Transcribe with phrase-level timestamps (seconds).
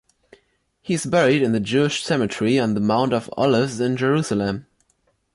[0.81, 4.65] He is buried in the Jewish cemetery on the Mount of Olives in Jerusalem.